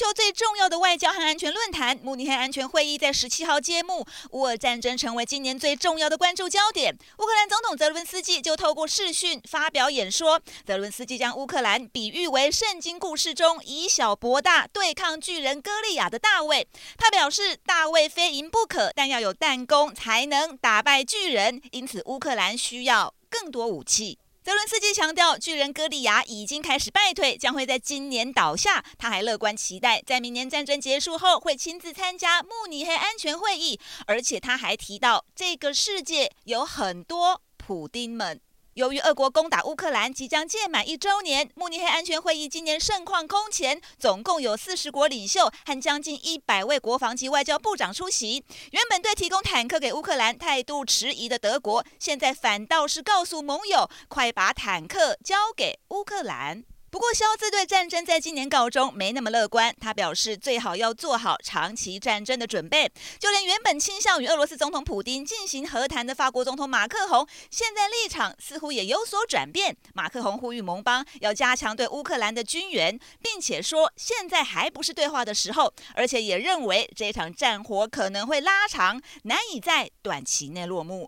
[0.00, 6.96] 球最重要的外交和安全论坛——慕尼黑安全会议在十七号揭幕，乌俄战争成为今年最重要的关注焦点。
[7.18, 16.66] 乌克兰总统泽伦斯基就透过视讯发表演说，泽伦斯基将乌克兰比喻为圣经故事中以小博大对抗巨人歌利亚的大卫。
[16.96, 24.18] 他表示，大卫非赢不可，但要有弹弓才能打败巨人，因此乌克兰需要更多武器。
[24.50, 28.84] 泽伦斯基强调，巨人哥利亚已经开始败退，将会在今年倒下。
[28.98, 33.78] 他还乐观期待，在明年战争结束后会亲自参加慕尼黑安全会议，
[34.08, 38.40] 而且他还提到，这个世界有很多普丁们。
[38.80, 48.42] 由于俄国攻打乌克兰即将届满一周年，慕尼黑安全会议今年盛况空前，总共有四十国领袖和将近一百位国防及外交部长出席。
[48.70, 56.64] 原本对提供坦克给乌克兰态度迟疑的德国，现在反倒是告诉盟友，快把坦克交给乌克兰。
[56.90, 59.72] 不过，肖兹对战争在今年告终没那么乐观。
[59.80, 62.90] 他表示，最好要做好长期战争的准备。
[63.16, 69.76] 就连原本倾向与俄罗斯总统普丁进行和谈的法国总统马克宏，现在立场似乎也有所转变。
[69.94, 80.98] 马克宏呼吁盟邦要加强对乌克兰的军援，并且说现在还不是对话的时候，而且也认为这场战火可能会拉长，难以在短期内落幕。